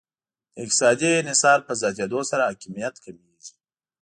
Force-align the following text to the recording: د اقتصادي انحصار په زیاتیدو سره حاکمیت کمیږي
د 0.55 0.55
اقتصادي 0.63 1.09
انحصار 1.21 1.59
په 1.67 1.73
زیاتیدو 1.81 2.19
سره 2.29 2.47
حاکمیت 2.49 2.95
کمیږي 3.05 3.53